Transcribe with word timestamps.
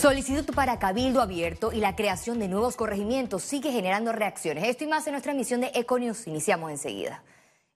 Solicitud 0.00 0.54
para 0.54 0.78
cabildo 0.78 1.20
abierto 1.20 1.72
y 1.74 1.76
la 1.76 1.94
creación 1.94 2.38
de 2.38 2.48
nuevos 2.48 2.74
corregimientos 2.74 3.42
sigue 3.42 3.70
generando 3.70 4.12
reacciones. 4.12 4.64
Esto 4.64 4.84
y 4.84 4.86
más 4.86 5.06
en 5.06 5.12
nuestra 5.12 5.32
emisión 5.32 5.60
de 5.60 5.72
Econius. 5.74 6.26
Iniciamos 6.26 6.70
enseguida. 6.70 7.22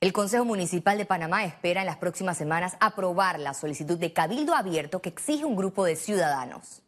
El 0.01 0.15
Consejo 0.15 0.47
Municipal 0.47 0.97
de 0.97 1.05
Panamá 1.05 1.45
espera 1.45 1.83
en 1.83 1.87
las 1.87 1.99
próximas 1.99 2.39
semanas 2.39 2.79
aprobar 2.81 3.39
la 3.39 3.53
solicitud 3.53 3.99
de 3.99 4.15
cabildo 4.15 4.55
abierto 4.55 5.03
que 5.03 5.11
exige 5.11 5.45
un 5.45 5.55
grupo 5.55 5.85
de 5.85 5.97
ciudadanos. 5.97 6.81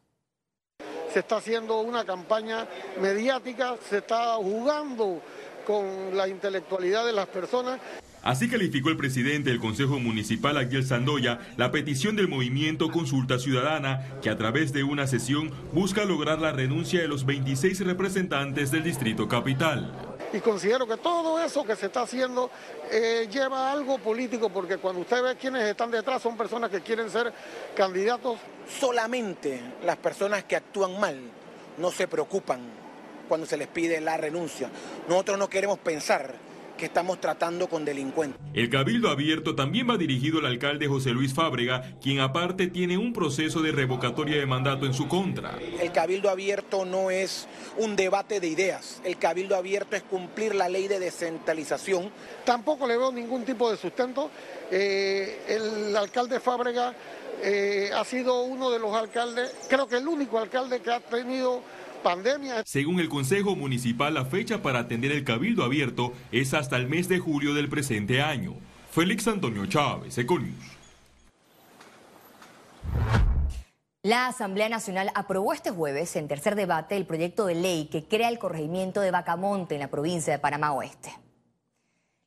Se 1.13 1.19
está 1.19 1.37
haciendo 1.37 1.81
una 1.81 2.07
campaña 2.07 2.67
mediática, 3.03 3.77
se 3.91 3.99
está 3.99 4.37
jugando 4.37 5.21
con 5.67 6.17
la 6.17 6.29
intelectualidad 6.29 7.05
de 7.05 7.13
las 7.13 7.27
personas. 7.27 7.79
Así 8.27 8.49
calificó 8.49 8.89
el 8.89 8.97
presidente 8.97 9.51
del 9.51 9.61
Consejo 9.61 10.01
Municipal, 10.01 10.57
Aguiel 10.57 10.85
Sandoya, 10.85 11.39
la 11.57 11.71
petición 11.71 12.17
del 12.17 12.27
movimiento 12.27 12.91
Consulta 12.91 13.39
Ciudadana, 13.39 14.05
que 14.21 14.31
a 14.31 14.37
través 14.37 14.73
de 14.73 14.83
una 14.83 15.07
sesión 15.07 15.53
busca 15.73 16.05
lograr 16.05 16.41
la 16.41 16.51
renuncia 16.51 17.01
de 17.01 17.07
los 17.07 17.25
26 17.25 17.87
representantes 17.87 18.73
del 18.73 18.83
Distrito 18.83 19.29
Capital. 19.29 19.93
Y 20.33 20.41
considero 20.41 20.89
que 20.89 20.97
todo 20.97 21.39
eso 21.39 21.63
que 21.63 21.77
se 21.77 21.87
está 21.87 22.03
haciendo 22.03 22.51
eh, 22.91 23.29
lleva 23.31 23.71
algo 23.71 23.97
político, 23.99 24.51
porque 24.51 24.79
cuando 24.79 25.03
usted 25.03 25.23
ve 25.23 25.37
quienes 25.37 25.63
están 25.63 25.93
detrás 25.93 26.21
son 26.21 26.37
personas 26.37 26.69
que 26.69 26.81
quieren 26.81 27.09
ser 27.09 27.33
candidatos. 27.77 28.41
Solamente 28.81 29.61
las 29.85 29.99
personas 29.99 30.43
que 30.43 30.57
actúan 30.57 30.99
mal 30.99 31.17
no 31.79 31.93
se 31.93 32.09
preocupan 32.09 32.59
cuando 33.29 33.47
se 33.47 33.57
les 33.57 33.69
pide 33.69 34.01
la 34.01 34.17
renuncia. 34.17 34.69
Nosotros 35.09 35.39
no 35.39 35.49
queremos 35.49 35.79
pensar 35.79 36.35
que 36.77 36.87
estamos 36.87 37.21
tratando 37.21 37.69
con 37.69 37.85
delincuentes. 37.85 38.41
El 38.55 38.71
cabildo 38.71 39.09
abierto 39.09 39.55
también 39.55 39.89
va 39.89 39.97
dirigido 39.97 40.39
al 40.39 40.47
alcalde 40.47 40.87
José 40.87 41.11
Luis 41.11 41.35
Fábrega, 41.35 41.97
quien 42.01 42.21
aparte 42.21 42.69
tiene 42.69 42.99
un 42.99 43.13
proceso 43.13 43.63
de 43.63 43.73
revocatoria 43.73 44.39
de 44.39 44.47
mandato 44.47 44.87
en 44.87 44.95
su 44.95 45.09
contra. 45.09 45.59
El 45.81 45.93
cabildo 45.93 46.31
abierto 46.31 46.85
no 46.85 47.11
es 47.11 47.49
un 47.79 47.97
debate 47.97 48.41
de 48.41 48.49
ideas, 48.49 49.01
el 49.05 49.19
cabildo 49.19 49.57
abierto 49.57 49.97
es 49.97 50.03
cumplir 50.03 50.55
la 50.55 50.69
ley 50.69 50.89
de 50.89 50.99
descentralización. 50.99 52.11
Tampoco 52.45 52.87
le 52.87 52.97
veo 52.97 53.13
ningún 53.13 53.45
tipo 53.45 53.71
de 53.71 53.77
sustento. 53.77 54.31
Eh, 54.71 55.43
el 55.49 55.97
alcalde 55.97 56.41
Fábrega 56.41 56.95
eh, 57.43 57.91
ha 57.95 58.05
sido 58.05 58.43
uno 58.43 58.71
de 58.71 58.79
los 58.79 58.95
alcaldes, 58.95 59.53
creo 59.69 59.87
que 59.87 59.97
el 59.97 60.09
único 60.09 60.39
alcalde 60.39 60.81
que 60.81 60.91
ha 60.91 61.01
tenido 61.01 61.63
pandemia. 62.07 62.63
Según 62.65 63.01
el 63.01 63.09
Consejo 63.09 63.57
Municipal, 63.57 64.15
la 64.15 64.25
fecha 64.25 64.63
para 64.63 64.79
atender 64.79 65.11
el 65.11 65.25
cabildo 65.25 65.65
abierto 65.65 66.13
es 66.31 66.55
hasta 66.55 66.77
el 66.77 66.87
mes 66.87 67.09
de 67.09 67.19
julio 67.19 67.53
del 67.53 67.69
presente 67.69 68.23
año. 68.23 68.55
Félix 68.93 69.27
Antonio 69.27 69.67
Chávez, 69.67 70.17
Econius. 70.17 70.55
La 74.05 74.29
Asamblea 74.29 74.69
Nacional 74.69 75.11
aprobó 75.17 75.53
este 75.53 75.73
jueves 75.73 76.15
en 76.15 76.29
tercer 76.29 76.55
debate 76.55 76.97
el 76.97 77.07
proyecto 77.07 77.45
de 77.47 77.57
ley 77.57 77.89
que 77.91 78.05
crea 78.05 78.29
el 78.29 78.39
corregimiento 78.39 79.01
de 79.01 79.11
Bacamonte 79.11 79.75
en 79.75 79.81
la 79.81 79.89
provincia 79.89 80.33
de 80.33 80.39
Panamá 80.39 80.73
Oeste. 80.75 81.26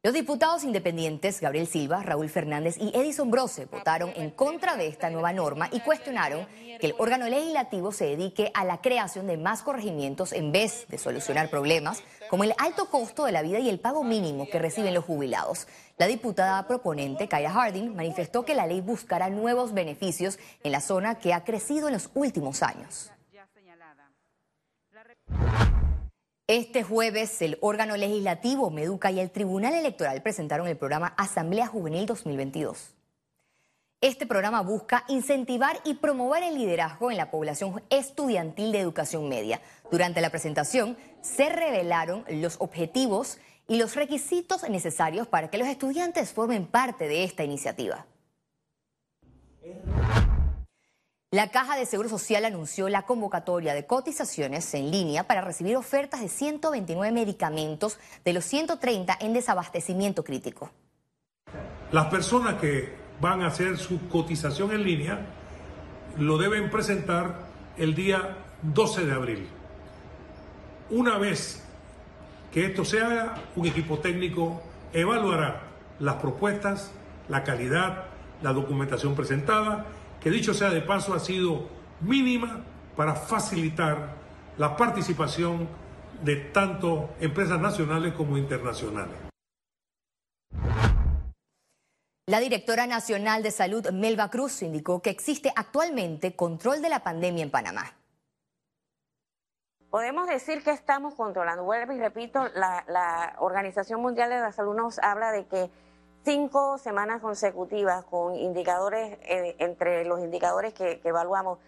Los 0.02 0.14
diputados 0.14 0.64
independientes 0.64 1.42
Gabriel 1.42 1.68
Silva, 1.68 2.02
Raúl 2.02 2.30
Fernández 2.30 2.78
y 2.80 2.90
Edison 2.98 3.30
Brose 3.30 3.66
votaron 3.66 4.14
en 4.16 4.30
contra 4.32 4.78
de 4.78 4.88
esta 4.88 5.10
nueva 5.10 5.34
norma 5.34 5.68
y 5.74 5.82
cuestionaron 5.82 6.48
que 6.80 6.88
el 6.88 6.96
órgano 6.98 7.28
legislativo 7.28 7.92
se 7.92 8.06
dedique 8.06 8.50
a 8.54 8.64
la 8.64 8.80
creación 8.80 9.28
de 9.28 9.36
más 9.36 9.62
corregimientos 9.62 10.32
en 10.32 10.54
vez 10.54 10.88
de 10.88 10.98
solucionar 10.98 11.50
problemas 11.50 12.02
como 12.30 12.46
el 12.46 12.54
alto 12.60 12.90
costo 12.90 13.26
de 13.26 13.34
la 13.34 13.42
vida 13.42 13.60
y 13.60 13.68
el 13.68 13.82
pago 13.82 14.06
mínimo 14.06 14.48
que 14.50 14.58
reciben 14.58 14.94
los 14.94 15.04
jubilados. 15.04 15.68
La 15.98 16.08
diputada 16.08 16.66
proponente, 16.66 17.28
Kaya 17.28 17.52
Harding, 17.52 17.94
manifestó 17.94 18.46
que 18.46 18.56
la 18.56 18.68
ley 18.68 18.80
buscará 18.80 19.30
nuevos 19.30 19.74
beneficios 19.74 20.40
en 20.64 20.72
la 20.72 20.80
zona 20.80 21.16
que 21.16 21.34
ha 21.34 21.44
crecido 21.44 21.90
en 21.90 21.96
los 21.96 22.10
últimos 22.14 22.64
años. 22.64 23.12
Este 26.50 26.82
jueves, 26.82 27.44
el 27.44 27.60
órgano 27.62 27.96
legislativo, 27.96 28.72
Meduca 28.72 29.12
y 29.12 29.20
el 29.20 29.30
Tribunal 29.30 29.76
Electoral 29.76 30.24
presentaron 30.24 30.68
el 30.68 30.78
programa 30.78 31.14
Asamblea 31.16 31.68
Juvenil 31.68 32.08
2022. 32.08 32.96
Este 34.02 34.26
programa 34.26 34.62
busca 34.62 35.06
incentivar 35.10 35.80
y 35.86 35.94
promover 35.94 36.42
el 36.42 36.56
liderazgo 36.56 37.12
en 37.12 37.18
la 37.18 37.30
población 37.30 37.84
estudiantil 37.92 38.72
de 38.72 38.80
educación 38.80 39.30
media. 39.30 39.62
Durante 39.92 40.22
la 40.22 40.32
presentación 40.32 40.98
se 41.22 41.50
revelaron 41.50 42.26
los 42.28 42.56
objetivos 42.58 43.38
y 43.68 43.78
los 43.78 43.96
requisitos 43.96 44.68
necesarios 44.68 45.28
para 45.28 45.52
que 45.52 45.60
los 45.60 45.68
estudiantes 45.68 46.34
formen 46.34 46.66
parte 46.66 47.08
de 47.08 47.26
esta 47.26 47.44
iniciativa. 47.44 48.08
La 51.32 51.50
Caja 51.50 51.78
de 51.78 51.86
Seguro 51.86 52.10
Social 52.10 52.44
anunció 52.44 52.90
la 52.90 53.04
convocatoria 53.04 53.76
de 53.76 53.86
cotizaciones 53.86 54.74
en 54.74 54.90
línea 54.90 55.28
para 55.28 55.42
recibir 55.42 55.78
ofertas 55.78 56.22
de 56.22 56.28
129 56.28 57.14
medicamentos 57.14 58.00
de 58.26 58.34
los 58.34 58.46
130 58.46 59.16
en 59.20 59.34
desabastecimiento 59.34 60.24
crítico. 60.24 60.72
Las 61.92 62.08
personas 62.08 62.56
que 62.56 62.96
van 63.22 63.44
a 63.44 63.48
hacer 63.48 63.78
su 63.78 64.10
cotización 64.10 64.72
en 64.72 64.84
línea 64.84 65.20
lo 66.18 66.40
deben 66.40 66.72
presentar 66.72 67.42
el 67.78 67.94
día 67.94 68.38
12 68.64 69.06
de 69.06 69.12
abril. 69.12 69.48
Una 70.90 71.20
vez 71.20 71.62
que 72.52 72.66
esto 72.66 72.84
se 72.84 73.02
haga, 73.02 73.36
un 73.56 73.68
equipo 73.68 74.00
técnico 74.00 74.64
evaluará 74.94 75.62
las 76.00 76.16
propuestas, 76.16 76.90
la 77.28 77.44
calidad, 77.44 78.06
la 78.42 78.52
documentación 78.52 79.14
presentada 79.14 79.86
que 80.20 80.30
dicho 80.30 80.54
sea 80.54 80.70
de 80.70 80.82
paso 80.82 81.14
ha 81.14 81.20
sido 81.20 81.68
mínima 82.02 82.64
para 82.96 83.16
facilitar 83.16 84.16
la 84.58 84.76
participación 84.76 85.68
de 86.24 86.36
tanto 86.36 87.12
empresas 87.20 87.60
nacionales 87.60 88.14
como 88.14 88.38
internacionales. 88.38 89.16
La 92.28 92.40
directora 92.40 92.86
nacional 92.86 93.42
de 93.42 93.52
salud, 93.52 93.90
Melba 93.92 94.30
Cruz, 94.30 94.62
indicó 94.62 95.02
que 95.02 95.10
existe 95.10 95.52
actualmente 95.56 96.36
control 96.36 96.82
de 96.82 96.90
la 96.90 97.00
pandemia 97.00 97.44
en 97.44 97.50
Panamá. 97.50 97.94
Podemos 99.90 100.28
decir 100.28 100.62
que 100.62 100.70
estamos 100.70 101.16
controlando. 101.16 101.64
Vuelvo 101.64 101.94
y 101.94 102.00
repito, 102.00 102.48
la, 102.50 102.84
la 102.88 103.36
Organización 103.40 104.02
Mundial 104.02 104.30
de 104.30 104.40
la 104.40 104.52
Salud 104.52 104.76
nos 104.76 105.00
habla 105.00 105.32
de 105.32 105.48
que 105.48 105.72
cinco 106.24 106.78
semanas 106.78 107.22
consecutivas 107.22 108.04
con 108.06 108.36
indicadores, 108.36 109.18
eh, 109.22 109.56
entre 109.60 110.06
los 110.06 110.20
indicadores 110.20 110.74
que, 110.74 111.02
evaluamos 111.04 111.60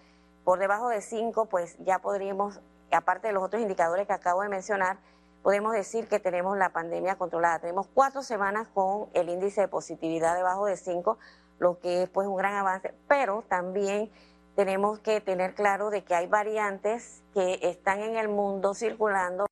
por 0.44 0.60
debajo 0.60 0.90
de 0.90 1.02
cinco, 1.02 1.46
pues 1.46 1.78
ya 1.80 2.00
podríamos, 2.00 2.60
aparte 2.92 3.28
de 3.28 3.34
los 3.34 3.44
otros 3.44 3.62
indicadores 3.62 4.08
que 4.08 4.14
acabo 4.14 4.42
de 4.42 4.50
mencionar, 4.50 4.98
podemos 5.44 5.74
decir 5.74 6.08
que 6.08 6.20
tenemos 6.20 6.58
la 6.58 6.70
pandemia 6.70 7.16
controlada. 7.16 7.60
Tenemos 7.60 7.88
cuatro 7.94 8.22
semanas 8.22 8.68
con 8.74 9.10
el 9.14 9.30
índice 9.30 9.62
de 9.62 9.68
positividad 9.68 10.36
debajo 10.36 10.66
de 10.66 10.78
cinco, 10.78 11.18
lo 11.60 11.80
que 11.80 12.04
es 12.04 12.10
pues 12.10 12.28
un 12.28 12.36
gran 12.36 12.56
avance, 12.56 12.94
pero 13.08 13.44
también 13.48 14.12
tenemos 14.56 15.00
que 15.00 15.22
tener 15.22 15.54
claro 15.54 15.90
de 15.90 16.04
que 16.04 16.16
hay 16.16 16.28
variantes 16.28 17.24
que 17.34 17.60
están 17.62 18.02
en 18.02 18.18
el 18.18 18.28
mundo 18.28 18.74
circulando. 18.74 19.51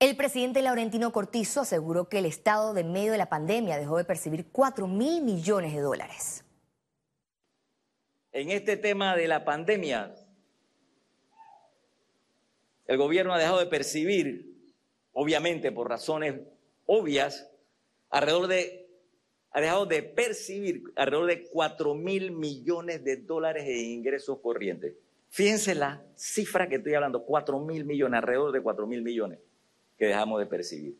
El 0.00 0.14
presidente 0.16 0.62
Laurentino 0.62 1.10
Cortizo 1.10 1.62
aseguró 1.62 2.08
que 2.08 2.18
el 2.18 2.26
Estado, 2.26 2.72
de 2.72 2.84
medio 2.84 3.10
de 3.10 3.18
la 3.18 3.28
pandemia, 3.28 3.76
dejó 3.76 3.96
de 3.96 4.04
percibir 4.04 4.46
4 4.52 4.86
mil 4.86 5.22
millones 5.22 5.74
de 5.74 5.80
dólares. 5.80 6.44
En 8.30 8.52
este 8.52 8.76
tema 8.76 9.16
de 9.16 9.26
la 9.26 9.44
pandemia, 9.44 10.14
el 12.86 12.96
gobierno 12.96 13.34
ha 13.34 13.38
dejado 13.38 13.58
de 13.58 13.66
percibir, 13.66 14.54
obviamente 15.12 15.72
por 15.72 15.88
razones 15.88 16.42
obvias, 16.86 17.50
alrededor 18.08 18.46
de, 18.46 18.88
ha 19.50 19.60
dejado 19.60 19.86
de 19.86 20.04
percibir 20.04 20.84
alrededor 20.94 21.26
de 21.26 21.48
4 21.48 21.94
mil 21.96 22.30
millones 22.30 23.02
de 23.02 23.16
dólares 23.16 23.64
en 23.66 23.86
ingresos 23.86 24.38
corrientes. 24.38 24.94
Fíjense 25.28 25.74
la 25.74 26.04
cifra 26.14 26.68
que 26.68 26.76
estoy 26.76 26.94
hablando, 26.94 27.24
4 27.24 27.58
mil 27.58 27.84
millones, 27.84 28.18
alrededor 28.18 28.52
de 28.52 28.62
4 28.62 28.86
mil 28.86 29.02
millones 29.02 29.40
que 29.98 30.06
dejamos 30.06 30.38
de 30.38 30.46
percibir. 30.46 30.96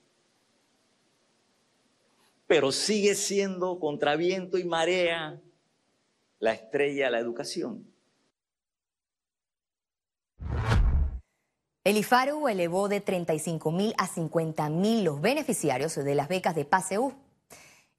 Pero 2.46 2.72
sigue 2.72 3.14
siendo 3.14 3.78
contra 3.78 4.16
viento 4.16 4.58
y 4.58 4.64
marea 4.64 5.40
la 6.40 6.52
estrella 6.52 7.06
de 7.06 7.10
la 7.10 7.18
educación. 7.18 7.86
El 11.84 11.96
IFARU 11.96 12.48
elevó 12.48 12.88
de 12.88 13.00
35 13.00 13.72
mil 13.72 13.94
a 13.96 14.06
50 14.06 14.68
mil 14.68 15.04
los 15.04 15.20
beneficiarios 15.20 15.94
de 15.94 16.14
las 16.14 16.28
becas 16.28 16.54
de 16.54 16.64
PASEU. 16.64 17.14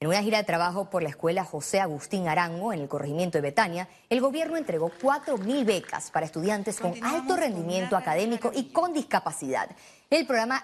En 0.02 0.08
una 0.08 0.24
gira 0.24 0.38
de 0.38 0.46
trabajo 0.46 0.90
por 0.90 1.04
la 1.04 1.10
escuela 1.10 1.44
José 1.44 1.82
Agustín 1.82 2.30
Arango 2.30 2.72
en 2.72 2.80
el 2.80 2.88
corregimiento 2.88 3.38
de 3.38 3.42
Betania, 3.42 3.90
el 4.10 4.22
gobierno 4.22 4.56
entregó 4.56 4.94
4 5.02 5.38
mil 5.40 5.66
becas 5.66 6.10
para 6.10 6.26
estudiantes 6.26 6.80
con 6.80 6.94
alto 7.04 7.36
rendimiento 7.36 7.98
académico 7.98 8.50
y 8.56 8.72
con 8.72 8.94
discapacidad. 8.94 9.70
El 10.10 10.26
programa 10.26 10.64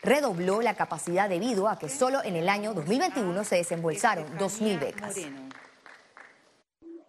redobló 0.00 0.62
la 0.62 0.72
capacidad 0.76 1.28
debido 1.28 1.68
a 1.68 1.78
que 1.78 1.90
solo 1.90 2.24
en 2.24 2.36
el 2.36 2.48
año 2.48 2.72
2021 2.72 3.44
se 3.44 3.56
desembolsaron 3.56 4.38
2 4.38 4.60
mil 4.62 4.78
becas. 4.78 5.16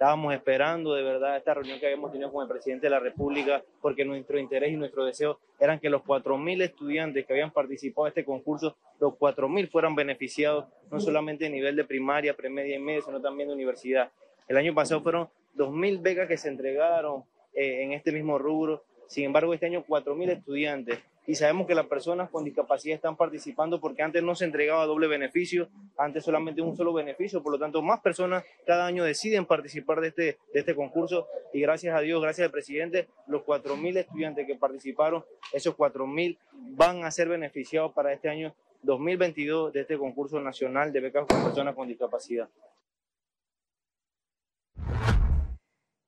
Estábamos 0.02 0.34
esperando 0.34 0.96
de 0.96 1.04
verdad 1.04 1.38
esta 1.38 1.54
reunión 1.54 1.80
que 1.80 1.86
habíamos 1.86 2.12
tenido 2.12 2.32
con 2.32 2.42
el 2.42 2.50
presidente 2.50 2.88
de 2.88 2.90
la 2.90 3.00
República 3.00 3.64
porque 3.84 4.04
nuestro 4.04 4.40
interés 4.40 4.72
y 4.72 4.76
nuestro 4.76 5.06
deseo 5.06 5.38
eran 5.60 5.80
que 5.80 5.92
los 5.92 6.02
4.000 6.02 6.64
estudiantes 6.64 7.24
que 7.24 7.34
habían 7.34 7.52
participado 7.52 8.08
en 8.08 8.10
este 8.10 8.26
concurso, 8.26 8.76
los 9.00 9.14
4.000 9.14 9.70
fueran 9.70 9.94
beneficiados 9.94 10.66
no 10.90 11.00
solamente 11.00 11.46
a 11.46 11.50
nivel 11.50 11.76
de 11.76 11.84
primaria, 11.84 12.36
premedia 12.36 12.78
y 12.78 12.80
media, 12.80 13.04
sino 13.04 13.22
también 13.22 13.50
de 13.50 13.54
universidad. 13.54 14.10
El 14.48 14.58
año 14.58 14.74
pasado 14.74 15.02
fueron 15.02 15.30
2.000 15.56 16.02
becas 16.02 16.28
que 16.28 16.38
se 16.38 16.50
entregaron 16.50 17.24
eh, 17.54 17.84
en 17.84 17.92
este 17.92 18.12
mismo 18.12 18.40
rubro. 18.40 18.84
Sin 19.06 19.26
embargo, 19.26 19.54
este 19.54 19.68
año 19.68 19.86
4.000 19.88 20.32
estudiantes 20.32 20.98
y 21.28 21.36
sabemos 21.36 21.68
que 21.68 21.76
las 21.76 21.86
personas 21.86 22.30
con 22.30 22.44
discapacidad 22.44 22.96
están 22.96 23.16
participando 23.16 23.80
porque 23.80 24.02
antes 24.02 24.24
no 24.24 24.36
se 24.36 24.46
entregaba 24.46 24.86
doble 24.86 25.08
beneficio, 25.08 25.70
antes 25.98 26.24
solamente 26.24 26.62
un 26.62 26.76
solo 26.76 26.94
beneficio, 26.94 27.44
por 27.44 27.54
lo 27.54 27.60
tanto 27.60 27.82
más 27.82 28.02
personas 28.02 28.44
cada 28.66 28.86
año 28.86 29.04
deciden 29.04 29.46
participar 29.46 30.02
de 30.02 30.08
este, 30.10 30.24
de 30.54 30.60
este 30.60 30.76
concurso 30.76 31.28
y 31.54 31.62
gracias 31.62 31.96
a 31.96 32.00
Dios, 32.02 32.22
gracias 32.22 32.46
al 32.46 32.52
presidente, 32.52 33.08
los 33.28 33.44
4.000 33.44 33.98
estudiantes 33.98 34.48
que 34.48 34.56
participaron, 34.56 35.24
esos 35.54 35.76
4.000 35.76 36.38
van 36.54 37.04
a 37.04 37.12
ser 37.12 37.30
beneficiados 37.30 37.94
para 37.94 38.14
este 38.14 38.30
año 38.30 38.54
2022 38.84 39.74
de 39.74 39.82
este 39.82 39.98
concurso 39.98 40.42
nacional 40.42 40.92
de 40.92 41.02
becas 41.02 41.28
con 41.28 41.44
personas 41.44 41.76
con 41.76 41.88
discapacidad. 41.88 42.50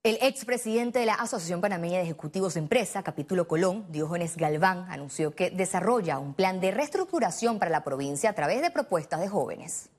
El 0.06 0.18
expresidente 0.22 1.00
de 1.00 1.06
la 1.06 1.14
Asociación 1.14 1.62
Panameña 1.62 2.00
de 2.00 2.04
Ejecutivos 2.04 2.56
de 2.56 2.60
Empresa, 2.60 3.04
capítulo 3.04 3.48
Colón, 3.48 3.90
Diógenes 3.90 4.36
Galván, 4.36 4.86
anunció 4.90 5.34
que 5.34 5.50
desarrolla 5.50 6.20
un 6.20 6.34
plan 6.34 6.60
de 6.60 6.72
reestructuración 6.72 7.58
para 7.58 7.72
la 7.72 7.86
provincia 7.86 8.30
a 8.30 8.34
través 8.34 8.62
de 8.62 8.70
propuestas 8.70 9.22
de 9.22 9.30
jóvenes. 9.30 9.90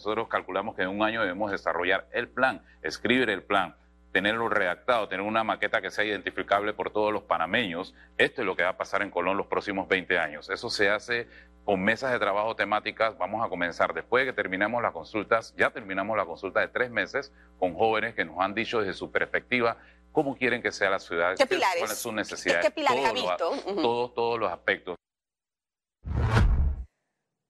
Nosotros 0.00 0.26
calculamos 0.26 0.74
que 0.74 0.82
en 0.82 0.88
un 0.88 1.04
año 1.04 1.20
debemos 1.20 1.52
desarrollar 1.52 2.08
el 2.12 2.28
plan, 2.28 2.64
escribir 2.82 3.30
el 3.30 3.44
plan, 3.44 3.76
tenerlo 4.12 4.48
redactado, 4.48 5.08
tener 5.08 5.26
una 5.26 5.42
maqueta 5.42 5.80
que 5.80 5.90
sea 5.90 6.04
identificable 6.04 6.74
por 6.74 6.90
todos 6.90 7.12
los 7.12 7.22
panameños. 7.22 7.94
Esto 8.18 8.42
es 8.42 8.46
lo 8.46 8.54
que 8.54 8.62
va 8.62 8.70
a 8.70 8.76
pasar 8.76 9.02
en 9.02 9.10
Colón 9.10 9.36
los 9.36 9.46
próximos 9.46 9.88
20 9.88 10.18
años. 10.18 10.50
Eso 10.50 10.68
se 10.70 10.90
hace 10.90 11.26
con 11.64 11.82
mesas 11.82 12.12
de 12.12 12.18
trabajo 12.18 12.54
temáticas. 12.54 13.16
Vamos 13.16 13.44
a 13.44 13.48
comenzar 13.48 13.94
después 13.94 14.24
de 14.24 14.32
que 14.32 14.36
terminemos 14.36 14.82
las 14.82 14.92
consultas, 14.92 15.54
ya 15.56 15.70
terminamos 15.70 16.16
la 16.16 16.26
consulta 16.26 16.60
de 16.60 16.68
tres 16.68 16.90
meses 16.90 17.32
con 17.58 17.74
jóvenes 17.74 18.14
que 18.14 18.24
nos 18.24 18.38
han 18.38 18.54
dicho 18.54 18.80
desde 18.80 18.92
su 18.92 19.10
perspectiva 19.10 19.78
cómo 20.12 20.36
quieren 20.36 20.60
que 20.60 20.72
sea 20.72 20.90
la 20.90 20.98
ciudad, 20.98 21.34
¿Qué 21.36 21.46
pilares? 21.46 21.78
cuáles 21.78 21.98
son 21.98 22.10
sus 22.10 22.14
necesidades, 22.14 22.66
¿Qué 22.66 22.70
pilares 22.70 23.02
todos, 23.02 23.10
ha 23.10 23.54
visto? 23.54 23.72
los, 23.74 24.14
todos 24.14 24.38
los 24.38 24.52
aspectos. 24.52 24.96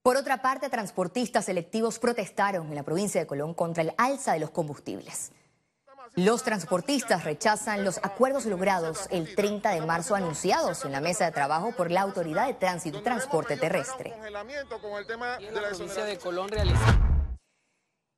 Por 0.05 0.17
otra 0.17 0.43
parte, 0.43 0.69
transportistas 0.69 1.45
selectivos 1.45 1.99
protestaron 1.99 2.69
en 2.69 2.75
la 2.75 2.83
provincia 2.83 3.21
de 3.21 3.27
Colón 3.27 3.55
contra 3.55 3.83
el 3.83 3.93
alza 3.99 4.33
de 4.33 4.41
los 4.41 4.51
combustibles. 4.51 5.33
Los 6.15 6.43
transportistas 6.43 7.25
rechazan 7.25 7.85
los 7.85 7.97
acuerdos 7.99 8.45
logrados 8.45 9.09
el 9.11 9.35
30 9.35 9.71
de 9.71 9.81
marzo 9.81 10.15
anunciados 10.15 10.85
en 10.85 10.93
la 10.93 11.01
mesa 11.01 11.25
de 11.25 11.33
trabajo 11.33 11.73
por 11.73 11.91
la 11.91 12.03
Autoridad 12.03 12.47
de 12.47 12.53
Tránsito 12.53 12.99
y 12.99 13.03
Transporte 13.03 13.57
Terrestre. 13.57 14.13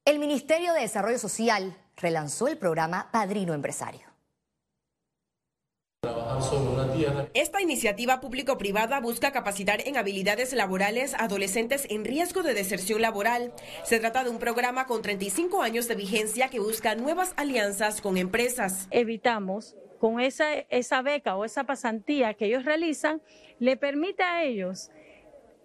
El 0.05 0.19
Ministerio 0.19 0.73
de 0.73 0.81
Desarrollo 0.81 1.19
Social 1.21 1.77
relanzó 1.97 2.49
el 2.49 2.59
programa 2.59 3.11
Padrino 3.13 3.55
Empresario. 3.55 4.14
Esta 7.35 7.61
iniciativa 7.61 8.21
público-privada 8.21 9.01
busca 9.01 9.33
capacitar 9.33 9.81
en 9.87 9.97
habilidades 9.97 10.53
laborales 10.53 11.15
a 11.15 11.25
adolescentes 11.25 11.87
en 11.91 12.05
riesgo 12.05 12.43
de 12.43 12.55
deserción 12.55 13.03
laboral. 13.03 13.53
Se 13.85 14.01
trata 14.01 14.25
de 14.25 14.31
un 14.31 14.39
programa 14.39 14.87
con 14.87 15.03
35 15.03 15.63
años 15.63 15.89
de 15.89 15.95
vigencia 15.95 16.49
que 16.49 16.61
busca 16.61 16.95
nuevas 16.95 17.33
alianzas 17.37 18.01
con 18.01 18.17
empresas. 18.17 18.89
evitamos 18.91 19.77
con 19.99 20.21
esa, 20.21 20.53
esa 20.69 21.01
beca 21.01 21.35
o 21.35 21.47
esa 21.47 21.65
pasantía 21.65 22.35
que 22.35 22.47
ellos 22.47 22.65
realizan, 22.65 23.23
le 23.59 23.77
permite 23.77 24.23
a 24.23 24.45
ellos 24.45 24.91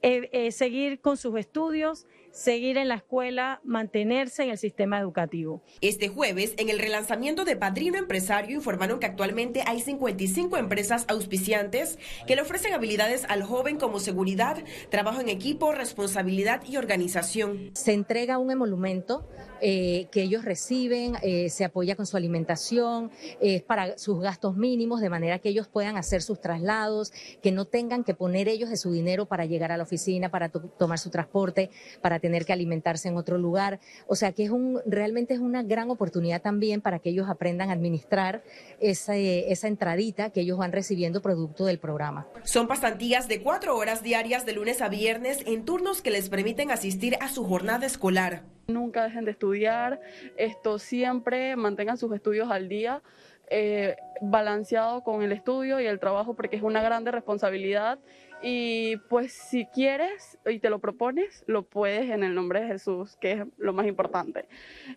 eh, 0.01 0.29
eh, 0.31 0.51
seguir 0.51 1.01
con 1.01 1.17
sus 1.17 1.37
estudios, 1.37 2.07
seguir 2.31 2.77
en 2.77 2.87
la 2.87 2.95
escuela, 2.95 3.59
mantenerse 3.63 4.43
en 4.43 4.49
el 4.51 4.57
sistema 4.57 4.99
educativo. 4.99 5.61
Este 5.81 6.07
jueves, 6.09 6.53
en 6.57 6.69
el 6.69 6.79
relanzamiento 6.79 7.45
de 7.45 7.55
Padrino 7.55 7.97
Empresario, 7.97 8.55
informaron 8.55 8.99
que 8.99 9.05
actualmente 9.05 9.63
hay 9.65 9.81
55 9.81 10.57
empresas 10.57 11.05
auspiciantes 11.07 11.97
que 12.27 12.35
le 12.35 12.41
ofrecen 12.41 12.73
habilidades 12.73 13.25
al 13.29 13.43
joven 13.43 13.77
como 13.77 13.99
seguridad, 13.99 14.57
trabajo 14.89 15.21
en 15.21 15.29
equipo, 15.29 15.71
responsabilidad 15.71 16.61
y 16.67 16.77
organización. 16.77 17.71
Se 17.73 17.93
entrega 17.93 18.37
un 18.37 18.51
emolumento 18.51 19.27
eh, 19.61 20.07
que 20.11 20.21
ellos 20.21 20.45
reciben, 20.45 21.15
eh, 21.21 21.49
se 21.49 21.65
apoya 21.65 21.95
con 21.95 22.05
su 22.05 22.15
alimentación, 22.15 23.11
eh, 23.41 23.55
es 23.55 23.61
para 23.63 23.97
sus 23.97 24.21
gastos 24.21 24.55
mínimos, 24.55 25.01
de 25.01 25.09
manera 25.09 25.39
que 25.39 25.49
ellos 25.49 25.67
puedan 25.67 25.97
hacer 25.97 26.21
sus 26.21 26.39
traslados, 26.39 27.11
que 27.41 27.51
no 27.51 27.65
tengan 27.65 28.03
que 28.03 28.13
poner 28.13 28.47
ellos 28.47 28.69
de 28.69 28.77
su 28.77 28.91
dinero 28.91 29.25
para 29.25 29.45
llegar 29.45 29.71
a 29.71 29.77
la 29.77 29.83
oficina, 29.83 30.29
para 30.29 30.49
to- 30.49 30.61
tomar 30.77 30.97
su 30.99 31.09
transporte, 31.09 31.69
para 32.01 32.18
tener 32.19 32.45
que 32.45 32.53
alimentarse 32.53 33.07
en 33.07 33.17
otro 33.17 33.37
lugar. 33.37 33.79
O 34.07 34.15
sea 34.15 34.31
que 34.31 34.43
es 34.43 34.49
un, 34.49 34.79
realmente 34.85 35.33
es 35.33 35.39
una 35.39 35.63
gran 35.63 35.89
oportunidad 35.89 36.41
también 36.41 36.81
para 36.81 36.99
que 36.99 37.09
ellos 37.09 37.29
aprendan 37.29 37.69
a 37.69 37.73
administrar 37.73 38.43
esa, 38.79 39.15
esa 39.15 39.67
entradita 39.67 40.29
que 40.29 40.41
ellos 40.41 40.57
van 40.57 40.71
recibiendo 40.71 41.21
producto 41.21 41.65
del 41.65 41.79
programa. 41.79 42.27
Son 42.43 42.67
pasantías 42.67 43.27
de 43.27 43.41
cuatro 43.41 43.75
horas 43.77 44.03
diarias 44.03 44.45
de 44.45 44.53
lunes 44.53 44.81
a 44.81 44.89
viernes 44.89 45.39
en 45.45 45.65
turnos 45.65 46.01
que 46.01 46.11
les 46.11 46.29
permiten 46.29 46.71
asistir 46.71 47.17
a 47.21 47.29
su 47.29 47.43
jornada 47.43 47.85
escolar. 47.85 48.43
Nunca 48.67 49.03
dejen 49.03 49.25
de 49.25 49.31
estudiar, 49.31 49.99
esto 50.37 50.77
siempre 50.77 51.55
mantengan 51.55 51.97
sus 51.97 52.13
estudios 52.13 52.51
al 52.51 52.69
día, 52.69 53.01
eh, 53.49 53.95
balanceado 54.21 55.01
con 55.01 55.23
el 55.23 55.31
estudio 55.31 55.79
y 55.79 55.87
el 55.87 55.99
trabajo 55.99 56.35
porque 56.35 56.55
es 56.55 56.61
una 56.61 56.83
grande 56.83 57.09
responsabilidad 57.09 57.97
y 58.41 58.97
pues 59.09 59.33
si 59.33 59.65
quieres 59.65 60.37
y 60.45 60.59
te 60.59 60.69
lo 60.69 60.79
propones, 60.79 61.43
lo 61.47 61.63
puedes 61.63 62.09
en 62.09 62.23
el 62.23 62.35
nombre 62.35 62.61
de 62.61 62.67
Jesús, 62.67 63.17
que 63.19 63.31
es 63.33 63.43
lo 63.57 63.73
más 63.73 63.85
importante. 63.87 64.45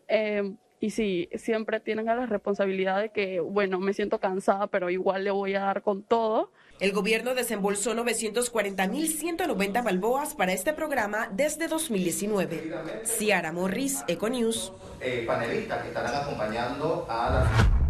Eh, 0.08 0.52
y 0.82 0.90
sí, 0.90 1.28
siempre 1.36 1.78
tienen 1.78 2.06
la 2.06 2.26
responsabilidad 2.26 3.00
de 3.00 3.10
que, 3.10 3.38
bueno, 3.38 3.78
me 3.78 3.92
siento 3.92 4.18
cansada, 4.18 4.66
pero 4.66 4.90
igual 4.90 5.22
le 5.22 5.30
voy 5.30 5.54
a 5.54 5.60
dar 5.60 5.82
con 5.82 6.02
todo. 6.02 6.50
El 6.80 6.90
gobierno 6.90 7.36
desembolsó 7.36 7.94
940.190 7.94 9.84
balboas 9.84 10.34
para 10.34 10.52
este 10.52 10.72
programa 10.72 11.28
desde 11.32 11.68
2019. 11.68 12.72
Ciara 13.04 13.52
Morris, 13.52 14.02
Econews. 14.08 14.72
eh, 15.00 15.22
panelistas 15.24 15.82
que 15.82 15.88
estarán 15.88 16.16
acompañando 16.16 17.06
a 17.08 17.30
la... 17.30 17.81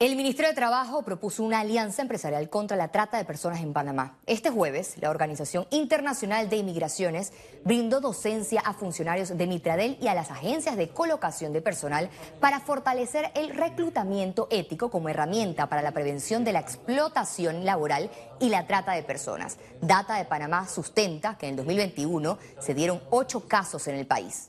El 0.00 0.16
Ministerio 0.16 0.48
de 0.48 0.56
Trabajo 0.56 1.02
propuso 1.02 1.42
una 1.42 1.60
alianza 1.60 2.00
empresarial 2.00 2.48
contra 2.48 2.74
la 2.74 2.88
trata 2.88 3.18
de 3.18 3.26
personas 3.26 3.60
en 3.60 3.74
Panamá. 3.74 4.16
Este 4.24 4.48
jueves, 4.48 4.94
la 4.98 5.10
Organización 5.10 5.66
Internacional 5.68 6.48
de 6.48 6.56
Inmigraciones 6.56 7.34
brindó 7.66 8.00
docencia 8.00 8.62
a 8.62 8.72
funcionarios 8.72 9.36
de 9.36 9.46
Mitradel 9.46 9.98
y 10.00 10.08
a 10.08 10.14
las 10.14 10.30
agencias 10.30 10.78
de 10.78 10.88
colocación 10.88 11.52
de 11.52 11.60
personal 11.60 12.08
para 12.40 12.60
fortalecer 12.60 13.30
el 13.34 13.50
reclutamiento 13.50 14.48
ético 14.50 14.90
como 14.90 15.10
herramienta 15.10 15.68
para 15.68 15.82
la 15.82 15.92
prevención 15.92 16.44
de 16.44 16.54
la 16.54 16.60
explotación 16.60 17.66
laboral 17.66 18.10
y 18.40 18.48
la 18.48 18.66
trata 18.66 18.92
de 18.92 19.02
personas. 19.02 19.58
Data 19.82 20.16
de 20.16 20.24
Panamá 20.24 20.66
sustenta 20.66 21.36
que 21.36 21.44
en 21.44 21.50
el 21.50 21.56
2021 21.56 22.38
se 22.58 22.72
dieron 22.72 23.02
ocho 23.10 23.46
casos 23.46 23.86
en 23.86 23.96
el 23.96 24.06
país. 24.06 24.48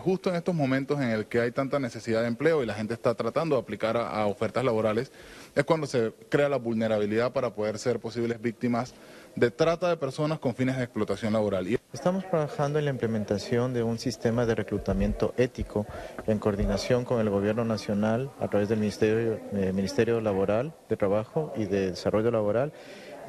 Justo 0.00 0.30
en 0.30 0.36
estos 0.36 0.54
momentos 0.54 0.98
en 1.00 1.10
el 1.10 1.26
que 1.26 1.40
hay 1.40 1.52
tanta 1.52 1.78
necesidad 1.78 2.22
de 2.22 2.28
empleo 2.28 2.62
y 2.62 2.66
la 2.66 2.74
gente 2.74 2.94
está 2.94 3.14
tratando 3.14 3.56
de 3.56 3.62
aplicar 3.62 3.96
a, 3.96 4.26
ofertas 4.26 4.64
laborales, 4.64 5.12
es 5.54 5.64
cuando 5.64 5.86
se 5.86 6.12
crea 6.28 6.48
la 6.48 6.56
vulnerabilidad 6.56 7.32
para 7.32 7.54
poder 7.54 7.78
ser 7.78 8.00
posibles 8.00 8.40
víctimas 8.40 8.94
de 9.36 9.50
trata 9.50 9.88
de 9.88 9.96
personas 9.96 10.38
con 10.38 10.54
fines 10.54 10.76
de 10.76 10.84
explotación 10.84 11.32
laboral. 11.32 11.66
Estamos 11.92 12.28
trabajando 12.28 12.78
en 12.78 12.86
la 12.86 12.90
implementación 12.90 13.74
de 13.74 13.82
un 13.82 13.98
sistema 13.98 14.46
de 14.46 14.54
reclutamiento 14.54 15.34
ético 15.36 15.86
en 16.26 16.38
coordinación 16.38 17.04
con 17.04 17.20
el 17.20 17.30
Gobierno 17.30 17.64
Nacional 17.64 18.30
a 18.40 18.48
través 18.48 18.68
del 18.68 18.78
Ministerio, 18.78 19.40
eh, 19.52 19.72
Ministerio 19.72 20.20
Laboral 20.20 20.72
de 20.88 20.96
Trabajo 20.96 21.52
y 21.56 21.66
de 21.66 21.90
Desarrollo 21.90 22.30
Laboral 22.30 22.72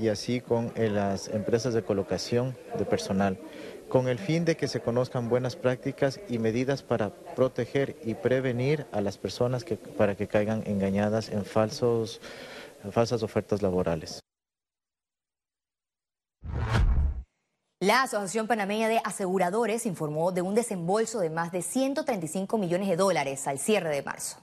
y 0.01 0.10
así 0.10 0.41
con 0.41 0.74
eh, 0.75 0.89
las 0.89 1.27
empresas 1.27 1.74
de 1.74 1.84
colocación 1.84 2.58
de 2.77 2.86
personal 2.86 3.38
con 3.88 4.08
el 4.08 4.20
fin 4.20 4.46
de 4.46 4.55
que 4.55 4.70
se 4.70 4.79
conozcan 4.79 5.27
buenas 5.27 5.58
prácticas 5.58 6.22
y 6.29 6.39
medidas 6.39 6.81
para 6.81 7.10
proteger 7.10 7.98
y 8.03 8.15
prevenir 8.15 8.88
a 8.93 9.01
las 9.01 9.17
personas 9.17 9.65
que, 9.65 9.75
para 9.75 10.15
que 10.15 10.27
caigan 10.27 10.63
engañadas 10.65 11.27
en, 11.27 11.43
falsos, 11.43 12.22
en 12.86 12.93
falsas 12.93 13.22
ofertas 13.22 13.62
laborales. 13.62 14.22
La 17.81 18.03
Asociación 18.03 18.48
Panameña 18.48 18.88
de 18.88 19.01
Aseguradores 19.03 19.86
informó 19.86 20.31
de 20.31 20.41
un 20.41 20.55
desembolso 20.55 21.20
de 21.20 21.29
más 21.29 21.51
de 21.51 21.62
135 21.62 22.58
millones 22.58 22.88
de 22.88 22.96
dólares 22.96 23.46
al 23.48 23.60
cierre 23.60 23.89
de 23.89 24.03
marzo. 24.03 24.38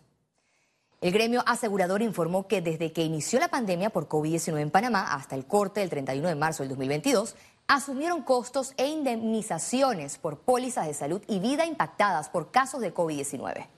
El 1.00 1.12
gremio 1.12 1.44
asegurador 1.46 2.02
informó 2.02 2.48
que 2.48 2.60
desde 2.60 2.92
que 2.92 3.04
inició 3.04 3.38
la 3.38 3.46
pandemia 3.46 3.90
por 3.90 4.08
COVID-19 4.08 4.60
en 4.60 4.70
Panamá 4.70 5.14
hasta 5.14 5.36
el 5.36 5.46
corte 5.46 5.78
del 5.78 5.90
31 5.90 6.26
de 6.26 6.34
marzo 6.34 6.64
del 6.64 6.70
2022, 6.70 7.36
asumieron 7.68 8.22
costos 8.22 8.74
e 8.76 8.88
indemnizaciones 8.88 10.18
por 10.18 10.40
pólizas 10.40 10.88
de 10.88 10.94
salud 10.94 11.22
y 11.28 11.38
vida 11.38 11.66
impactadas 11.66 12.28
por 12.28 12.50
casos 12.50 12.80
de 12.80 12.92
COVID-19. 12.92 13.68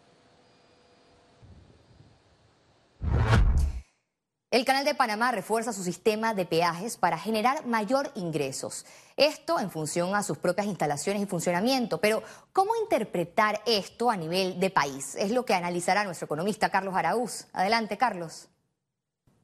El 4.50 4.64
Canal 4.64 4.84
de 4.84 4.96
Panamá 4.96 5.30
refuerza 5.30 5.72
su 5.72 5.84
sistema 5.84 6.34
de 6.34 6.44
peajes 6.44 6.96
para 6.96 7.16
generar 7.16 7.66
mayor 7.66 8.10
ingresos. 8.16 8.84
Esto 9.16 9.60
en 9.60 9.70
función 9.70 10.16
a 10.16 10.24
sus 10.24 10.38
propias 10.38 10.66
instalaciones 10.66 11.22
y 11.22 11.26
funcionamiento. 11.26 12.00
Pero, 12.00 12.24
¿cómo 12.52 12.72
interpretar 12.82 13.60
esto 13.64 14.10
a 14.10 14.16
nivel 14.16 14.58
de 14.58 14.70
país? 14.70 15.14
Es 15.14 15.30
lo 15.30 15.44
que 15.44 15.54
analizará 15.54 16.02
nuestro 16.02 16.24
economista 16.24 16.68
Carlos 16.68 16.96
Araúz. 16.96 17.46
Adelante, 17.52 17.96
Carlos. 17.96 18.48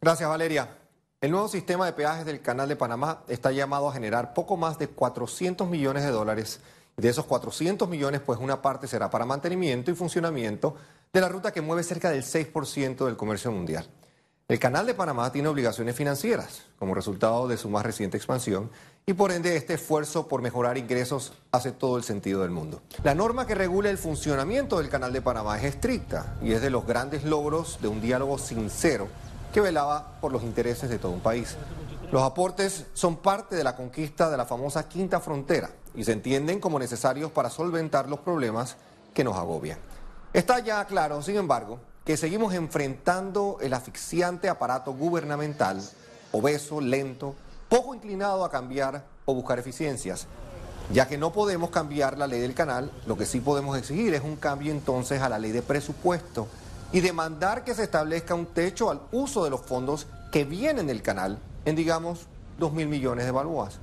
Gracias, 0.00 0.28
Valeria. 0.28 0.76
El 1.20 1.30
nuevo 1.30 1.46
sistema 1.46 1.86
de 1.86 1.92
peajes 1.92 2.26
del 2.26 2.42
Canal 2.42 2.68
de 2.68 2.74
Panamá 2.74 3.22
está 3.28 3.52
llamado 3.52 3.88
a 3.88 3.92
generar 3.92 4.34
poco 4.34 4.56
más 4.56 4.76
de 4.76 4.88
400 4.88 5.68
millones 5.68 6.02
de 6.02 6.10
dólares. 6.10 6.58
De 6.96 7.08
esos 7.08 7.26
400 7.26 7.88
millones, 7.88 8.22
pues 8.22 8.40
una 8.40 8.60
parte 8.60 8.88
será 8.88 9.08
para 9.08 9.24
mantenimiento 9.24 9.92
y 9.92 9.94
funcionamiento 9.94 10.74
de 11.12 11.20
la 11.20 11.28
ruta 11.28 11.52
que 11.52 11.60
mueve 11.60 11.84
cerca 11.84 12.10
del 12.10 12.24
6% 12.24 13.06
del 13.06 13.16
comercio 13.16 13.52
mundial. 13.52 13.88
El 14.48 14.60
Canal 14.60 14.86
de 14.86 14.94
Panamá 14.94 15.32
tiene 15.32 15.48
obligaciones 15.48 15.96
financieras 15.96 16.62
como 16.78 16.94
resultado 16.94 17.48
de 17.48 17.56
su 17.56 17.68
más 17.68 17.84
reciente 17.84 18.16
expansión 18.16 18.70
y 19.04 19.14
por 19.14 19.32
ende 19.32 19.56
este 19.56 19.74
esfuerzo 19.74 20.28
por 20.28 20.40
mejorar 20.40 20.78
ingresos 20.78 21.32
hace 21.50 21.72
todo 21.72 21.96
el 21.96 22.04
sentido 22.04 22.42
del 22.42 22.52
mundo. 22.52 22.80
La 23.02 23.16
norma 23.16 23.48
que 23.48 23.56
regula 23.56 23.90
el 23.90 23.98
funcionamiento 23.98 24.78
del 24.78 24.88
Canal 24.88 25.12
de 25.12 25.20
Panamá 25.20 25.58
es 25.58 25.64
estricta 25.64 26.36
y 26.40 26.52
es 26.52 26.62
de 26.62 26.70
los 26.70 26.86
grandes 26.86 27.24
logros 27.24 27.80
de 27.82 27.88
un 27.88 28.00
diálogo 28.00 28.38
sincero 28.38 29.08
que 29.52 29.60
velaba 29.60 30.20
por 30.20 30.30
los 30.30 30.44
intereses 30.44 30.88
de 30.90 31.00
todo 31.00 31.10
un 31.10 31.22
país. 31.22 31.56
Los 32.12 32.22
aportes 32.22 32.86
son 32.94 33.16
parte 33.16 33.56
de 33.56 33.64
la 33.64 33.74
conquista 33.74 34.30
de 34.30 34.36
la 34.36 34.46
famosa 34.46 34.88
quinta 34.88 35.18
frontera 35.18 35.70
y 35.96 36.04
se 36.04 36.12
entienden 36.12 36.60
como 36.60 36.78
necesarios 36.78 37.32
para 37.32 37.50
solventar 37.50 38.08
los 38.08 38.20
problemas 38.20 38.76
que 39.12 39.24
nos 39.24 39.36
agobian. 39.36 39.80
Está 40.32 40.60
ya 40.60 40.84
claro, 40.84 41.20
sin 41.20 41.34
embargo, 41.34 41.80
que 42.06 42.16
seguimos 42.16 42.54
enfrentando 42.54 43.58
el 43.60 43.74
asfixiante 43.74 44.48
aparato 44.48 44.92
gubernamental, 44.92 45.82
obeso, 46.30 46.80
lento, 46.80 47.34
poco 47.68 47.96
inclinado 47.96 48.44
a 48.44 48.50
cambiar 48.50 49.04
o 49.24 49.34
buscar 49.34 49.58
eficiencias. 49.58 50.28
Ya 50.92 51.08
que 51.08 51.18
no 51.18 51.32
podemos 51.32 51.70
cambiar 51.70 52.16
la 52.16 52.28
ley 52.28 52.40
del 52.40 52.54
canal, 52.54 52.92
lo 53.06 53.16
que 53.16 53.26
sí 53.26 53.40
podemos 53.40 53.76
exigir 53.76 54.14
es 54.14 54.22
un 54.22 54.36
cambio 54.36 54.70
entonces 54.70 55.20
a 55.20 55.28
la 55.28 55.40
ley 55.40 55.50
de 55.50 55.62
presupuesto 55.62 56.46
y 56.92 57.00
demandar 57.00 57.64
que 57.64 57.74
se 57.74 57.82
establezca 57.82 58.36
un 58.36 58.46
techo 58.46 58.88
al 58.88 59.00
uso 59.10 59.42
de 59.42 59.50
los 59.50 59.62
fondos 59.62 60.06
que 60.30 60.44
vienen 60.44 60.86
del 60.86 61.02
canal 61.02 61.40
en, 61.64 61.74
digamos, 61.74 62.28
2 62.60 62.72
mil 62.72 62.86
millones 62.86 63.26
de 63.26 63.32
balboas. 63.32 63.80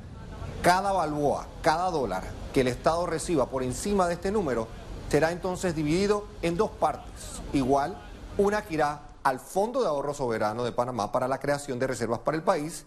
Cada 0.62 0.94
balboa, 0.94 1.46
cada 1.62 1.92
dólar 1.92 2.24
que 2.54 2.62
el 2.62 2.70
Estado 2.70 3.06
reciba 3.06 3.50
por 3.50 3.64
encima 3.64 4.08
de 4.08 4.14
este 4.14 4.32
número 4.32 4.70
será 5.10 5.34
entonces 5.34 5.76
dividido 5.76 6.26
en 6.42 6.56
dos 6.56 6.72
partes, 6.72 7.42
igual 7.52 7.98
una 8.38 8.64
que 8.64 8.76
irá 8.76 9.02
al 9.24 9.40
Fondo 9.40 9.82
de 9.82 9.88
Ahorro 9.88 10.14
Soberano 10.14 10.64
de 10.64 10.72
Panamá 10.72 11.12
para 11.12 11.28
la 11.28 11.40
creación 11.40 11.80
de 11.80 11.88
reservas 11.88 12.20
para 12.20 12.38
el 12.38 12.44
país 12.44 12.86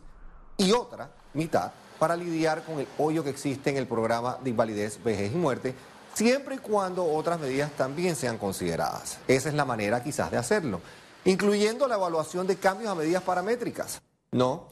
y 0.56 0.72
otra 0.72 1.10
mitad 1.34 1.72
para 1.98 2.16
lidiar 2.16 2.62
con 2.64 2.80
el 2.80 2.88
hoyo 2.98 3.22
que 3.22 3.30
existe 3.30 3.70
en 3.70 3.76
el 3.76 3.86
programa 3.86 4.38
de 4.42 4.50
invalidez, 4.50 5.02
vejez 5.02 5.32
y 5.32 5.36
muerte, 5.36 5.74
siempre 6.14 6.56
y 6.56 6.58
cuando 6.58 7.04
otras 7.04 7.40
medidas 7.40 7.70
también 7.72 8.16
sean 8.16 8.38
consideradas. 8.38 9.18
Esa 9.28 9.48
es 9.48 9.54
la 9.54 9.64
manera 9.64 10.02
quizás 10.02 10.30
de 10.30 10.36
hacerlo, 10.36 10.80
incluyendo 11.24 11.88
la 11.88 11.94
evaluación 11.94 12.46
de 12.46 12.56
cambios 12.56 12.90
a 12.90 12.94
medidas 12.94 13.22
paramétricas. 13.22 14.02
No, 14.32 14.68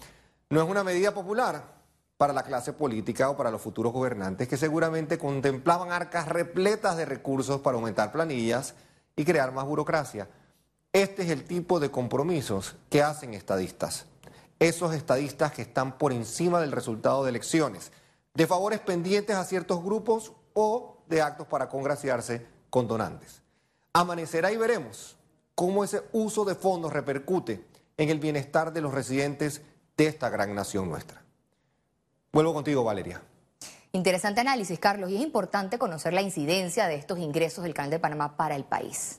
no 0.50 0.62
es 0.62 0.68
una 0.68 0.84
medida 0.84 1.14
popular 1.14 1.62
para 2.18 2.32
la 2.32 2.42
clase 2.42 2.72
política 2.72 3.30
o 3.30 3.36
para 3.36 3.50
los 3.50 3.62
futuros 3.62 3.92
gobernantes 3.92 4.48
que 4.48 4.56
seguramente 4.56 5.18
contemplaban 5.18 5.92
arcas 5.92 6.28
repletas 6.28 6.96
de 6.96 7.06
recursos 7.06 7.60
para 7.60 7.76
aumentar 7.76 8.12
planillas 8.12 8.74
y 9.16 9.24
crear 9.24 9.52
más 9.52 9.64
burocracia. 9.64 10.28
Este 10.94 11.24
es 11.24 11.30
el 11.30 11.42
tipo 11.42 11.80
de 11.80 11.90
compromisos 11.90 12.76
que 12.88 13.02
hacen 13.02 13.34
estadistas. 13.34 14.06
Esos 14.60 14.94
estadistas 14.94 15.50
que 15.50 15.62
están 15.62 15.98
por 15.98 16.12
encima 16.12 16.60
del 16.60 16.70
resultado 16.70 17.24
de 17.24 17.30
elecciones, 17.30 17.90
de 18.32 18.46
favores 18.46 18.78
pendientes 18.78 19.34
a 19.34 19.44
ciertos 19.44 19.82
grupos 19.82 20.30
o 20.52 20.98
de 21.08 21.20
actos 21.20 21.48
para 21.48 21.68
congraciarse 21.68 22.46
con 22.70 22.86
donantes. 22.86 23.42
Amanecerá 23.92 24.52
y 24.52 24.56
veremos 24.56 25.16
cómo 25.56 25.82
ese 25.82 26.04
uso 26.12 26.44
de 26.44 26.54
fondos 26.54 26.92
repercute 26.92 27.66
en 27.96 28.10
el 28.10 28.20
bienestar 28.20 28.72
de 28.72 28.80
los 28.80 28.94
residentes 28.94 29.62
de 29.96 30.06
esta 30.06 30.30
gran 30.30 30.54
nación 30.54 30.88
nuestra. 30.88 31.24
Vuelvo 32.32 32.54
contigo, 32.54 32.84
Valeria. 32.84 33.20
Interesante 33.90 34.42
análisis, 34.42 34.78
Carlos, 34.78 35.10
y 35.10 35.16
es 35.16 35.22
importante 35.22 35.76
conocer 35.76 36.12
la 36.12 36.22
incidencia 36.22 36.86
de 36.86 36.94
estos 36.94 37.18
ingresos 37.18 37.64
del 37.64 37.74
Canal 37.74 37.90
de 37.90 37.98
Panamá 37.98 38.36
para 38.36 38.54
el 38.54 38.62
país. 38.62 39.18